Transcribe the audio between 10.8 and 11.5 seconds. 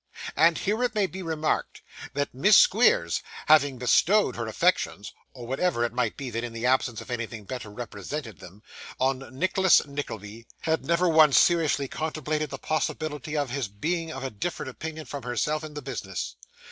never once